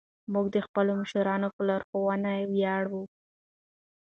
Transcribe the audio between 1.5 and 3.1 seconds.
په لارښوونه ویاړو.